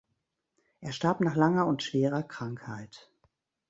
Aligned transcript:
Er 0.79 0.93
starb 0.93 1.21
nach 1.21 1.35
langer 1.35 1.67
und 1.67 1.83
schwerer 1.83 2.23
Krankheit. 2.23 3.11